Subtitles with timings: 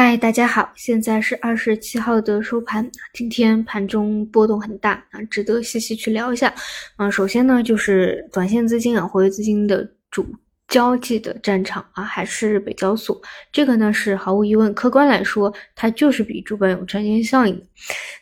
[0.00, 6.54] 嗨，大家好，现在是二十七号的收盘，今天盘中波动很大啊，值得细细去聊一下。
[6.94, 10.24] 啊，首先呢，就是短线资金啊，活跃资金的主
[10.68, 13.20] 交际的战场啊，还是北交所。
[13.50, 17.60] 这个呢，是毫无疑问，客观来说，它就是比主板有赚钱效应。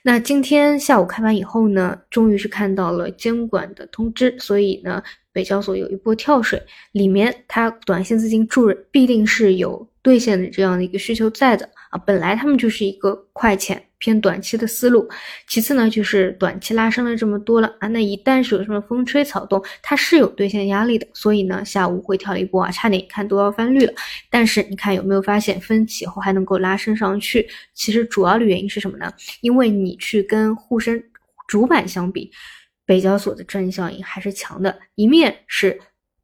[0.03, 6.59] 那今天下午开盘以后呢，终于是看到了监管的通知，所以呢，北交所有一波跳水，
[6.93, 9.87] 里面它短线资金注入必定是有。
[10.07, 15.09] 兑现的这样的一个需求在的啊，本来他们就是一个快钱偏短期的思路。
[15.49, 21.05] 其次呢，就是短期拉升了这么多了啊，那一旦是有什么风吹草动，它是有兑现压力的。
[21.13, 23.93] 所以呢，下午回调了一波啊，差点看都要翻绿了。
[24.31, 27.45] 但是你看有没有发现分歧后还能够拉升上去？
[27.75, 29.13] 其实主要的原因是什么呢？
[29.41, 31.03] 因为你去跟沪深
[31.49, 32.31] 主板相比，
[32.85, 34.79] 北交所的赚钱效应还是强的。
[34.95, 35.77] 一面是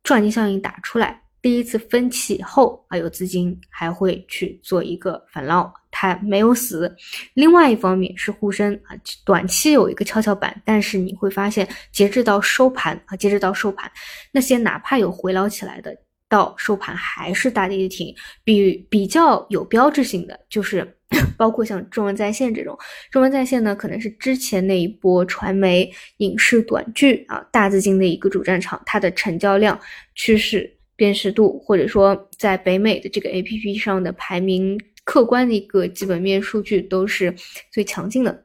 [0.05, 1.22] 赚钱效应打出来。
[1.43, 6.95] 第一次分歧后啊，有资金还会去做一个反捞，它没有死。
[7.35, 13.91] 另外一方面是沪深啊，短期有一个跷跷板，但是你会发现，截至到收盘啊，截至到收盘，
[14.31, 15.93] 那些哪怕有回捞起来的，
[16.29, 18.15] 到收盘还是大跌停。
[18.45, 20.97] 比比较有标志性的就是，
[21.37, 22.79] 包括像中文在线这种，
[23.11, 29.77] 中文在线呢，可能是之前那一波传媒、影视、短剧啊，大资金的一个主战场，它的成交量
[30.15, 30.79] 趋势。
[31.03, 37.34] 辨识度，或者说在北美的这个 A P P 上的排名，客观的一个基本面数据都是
[37.72, 38.44] 最强劲的。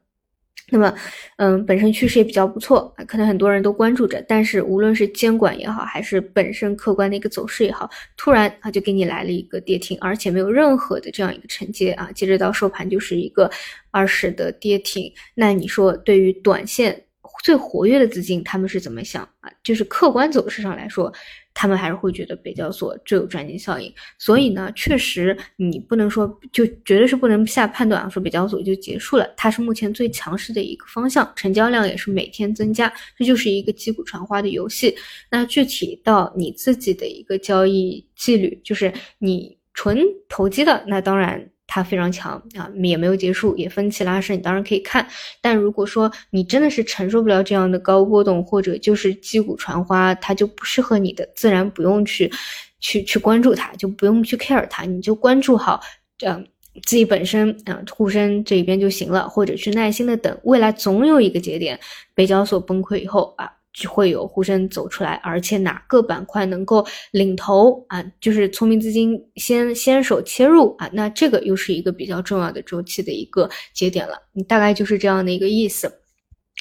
[0.71, 0.91] 那么，
[1.37, 4.25] 嗯，本身趋势也比较不错，可能很多人都关注着。
[4.27, 13.49] 但是，无论是监管也好，还是本身客观的一个走势也好，突然它就给你来了一个跌停，而且没有任何的这样一个承接啊，接着到收盘就是一个
[13.91, 15.13] 二十的跌停。
[15.35, 17.03] 那你说，对于短线
[17.43, 19.51] 最活跃的资金，他们是怎么想啊？
[19.63, 21.13] 就是客观走势上来说。
[21.59, 34.95] 他们还是会觉得北交所最有赚钱效应，所以呢，确实你不能说就绝对是不能下判断，说北交所就结束了，它是目前最强势的一个方向，成交量也是每天增加，这就是一个击鼓传花的游戏。
[35.31, 41.49] 那具体到你自己的一个交易纪律，就是你纯投机的，那当然。
[41.67, 45.05] 它非常强啊，也没有结束，也分歧拉升，你当然可以看。
[45.41, 52.31] 但如果说你真的是承受不了这样的高波动，或者就是击鼓传花，它就不适合你的，自然不用去
[52.79, 55.81] 去去关注它，就不用去 care 它，你就关注好
[56.17, 56.43] 这样
[56.85, 61.77] 自己本身啊，沪深这一边就行了，或者去耐心的等，未来总有一个节点，
[62.15, 63.56] 北交所崩溃以后啊。
[63.77, 68.03] 就会有呼声走出来，而且哪个板块能够领头啊？
[68.19, 74.17] 就是聪明资金先先手切入啊，那这个又是一个比较重要的周期的一个节点了。
[74.33, 75.91] 你大概就是这样的一个意思。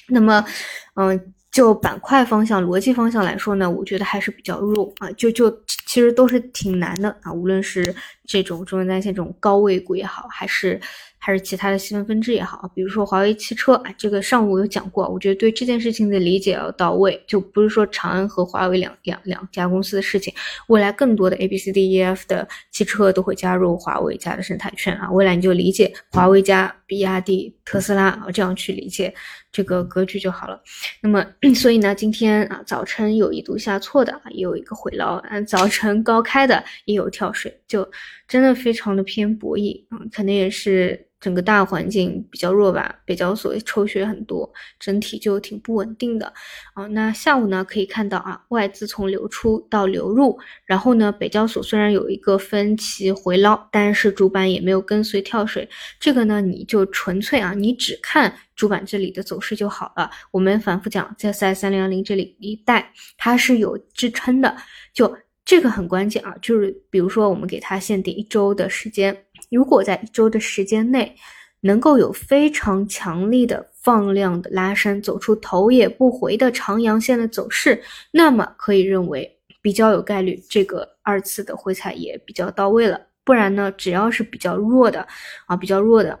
[0.07, 0.45] 那么，
[0.93, 5.09] 嗯，就板块方向、逻辑方向来说呢，我觉得还是比较弱啊。
[5.13, 5.49] 就就
[5.87, 7.95] 其实都是挺难的啊，无论是
[8.27, 10.79] 这种中文在线这种高位股也好，还是。
[11.19, 20.33] 还是其他的细分分支也好，比如说华为汽车啊，这个上午有讲过，我觉得对这件事情的理解要到位，就不是说长安和华为两两两家公司的事情，
[20.67, 29.13] 未来更多的 A B C D E F 的汽车都会加入华为家的生态圈啊，未来你就理解华为加比亚迪、特斯拉啊，这样去理解
[29.57, 30.61] 这个格局就好了。
[31.01, 31.25] 那么，
[31.55, 37.89] 所以呢，今天啊早晨有一度下挫的啊，也有一个回捞嗯，早晨高开的也有跳水，就
[38.27, 41.06] 真的非常的偏博弈嗯，可能也是。
[41.19, 46.31] 整个大环境比较弱吧，北交所抽血很多，整体就挺不稳定的
[46.73, 46.85] 啊。
[46.87, 55.67] 那下午呢，可以看到啊，外资从流出到流入，然后呢，北交所虽然有一个分歧回捞，但是主板也没有跟随跳水。
[55.99, 60.09] 这个呢，你就纯粹啊，你只看主板这里的走势就好了。
[60.31, 64.55] 我们反复讲，在三零幺零这里一带，它是有支撑的，
[64.93, 66.35] 就这个很关键啊。
[66.41, 69.25] 就是比如说，我们给它限定一周的时间。
[69.49, 71.15] 如果在一周的时间内
[71.61, 77.81] 能够有非常强力的放量的拉升，走出头也不回的长阳线的走势，
[78.11, 83.01] 那么可以认为比较有概率这个二次的回踩也比较到位了。
[83.23, 85.05] 不然呢，只要是比较弱的
[85.47, 86.17] 啊，比较弱的，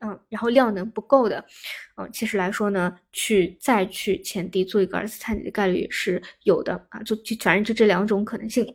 [0.00, 1.42] 嗯，然后量能不够的，
[1.96, 8.72] 嗯，其实来说呢，去再去前低做一个二次探底的概率是有的啊，就就反正就这两种可能性。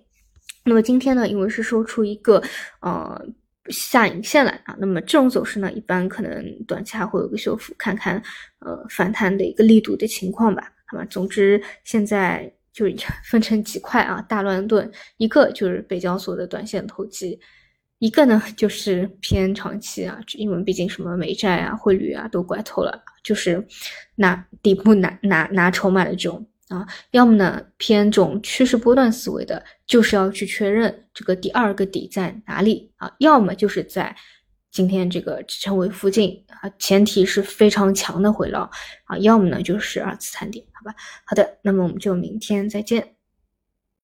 [0.66, 2.42] 那么今天呢，因为是收出一个
[2.80, 3.24] 呃。
[3.70, 8.22] 下影线来啊，那么这种走势呢，一般可能短期还会有个修复，看看
[8.60, 11.06] 呃反弹的一个力度的情况吧，好吧。
[11.10, 12.86] 总之现在就
[13.24, 17.40] 分成几块啊，大乱炖，一个就是北交所的短线投机，
[18.00, 23.66] 一个呢就是偏长期啊，因为毕竟什么美债啊、汇率啊都拐头了，就是
[24.16, 26.46] 拿底部拿拿拿筹码的这种。
[26.74, 34.16] 啊，要么呢偏这种趋势波段思维的，就是要去确认这个第二个底在哪里啊；要么就是在
[34.72, 38.72] 今天这个支撑位附近啊，前提是非常强的回落
[39.06, 40.96] 啊，要么呢就是二次探底，好吧？
[41.26, 43.16] 好的，那么我们就明天再见。